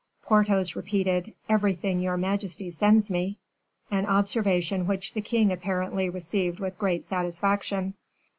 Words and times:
Porthos 0.23 0.75
repeated: 0.75 1.31
"Everything 1.47 1.99
your 1.99 2.17
majesty 2.17 2.71
sends 2.71 3.11
me," 3.11 3.37
an 3.91 4.07
observation 4.07 4.87
which 4.87 5.13
the 5.13 5.21
king 5.21 5.51
apparently 5.51 6.09
received 6.09 6.59
with 6.59 6.79
great 6.79 7.03
satisfaction. 7.03 7.93